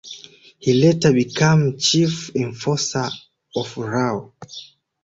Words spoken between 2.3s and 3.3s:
enforcer